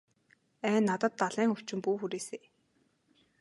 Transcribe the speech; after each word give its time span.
Ай 0.69 0.79
надад 0.87 1.13
далайн 1.23 1.49
өвчин 1.57 1.77
бүү 1.89 1.95
хүрээсэй. 2.05 2.41